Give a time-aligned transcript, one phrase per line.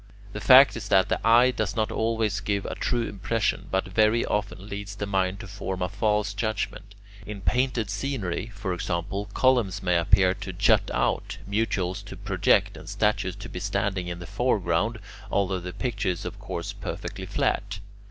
[0.33, 4.25] The fact is that the eye does not always give a true impression, but very
[4.25, 6.95] often leads the mind to form a false judgment.
[7.27, 12.89] In painted scenery, for example, columns may appear to jut out, mutules to project, and
[12.89, 14.97] statues to be standing in the foreground,
[15.31, 17.77] although the picture is of course perfectly flat.